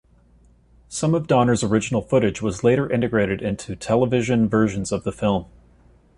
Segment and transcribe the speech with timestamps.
[0.89, 5.45] Some of Donner's original footage was later integrated into television versions of the film.